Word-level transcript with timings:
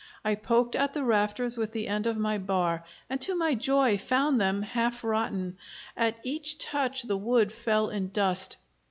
I 0.25 0.33
poked 0.33 0.75
at 0.75 0.93
the 0.95 1.03
rafters 1.03 1.57
with 1.59 1.73
the 1.73 1.87
end 1.87 2.07
of 2.07 2.17
my 2.17 2.39
bar, 2.39 2.83
and 3.07 3.21
to 3.21 3.35
my 3.35 3.53
joy 3.53 3.99
found 3.99 4.41
them 4.41 4.63
half 4.63 5.03
rotten; 5.03 5.59
at 5.95 6.19
each 6.23 6.57
touch 6.57 7.03
the 7.03 7.17
wood 7.17 7.53
fell 7.53 7.91
in 7.91 8.09
dust. 8.09 8.57